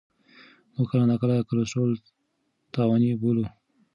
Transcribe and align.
موږ 0.73 0.87
کله 0.91 1.05
ناکله 1.11 1.35
کلسترول 1.49 1.91
تاواني 2.73 3.11
بولو. 3.21 3.45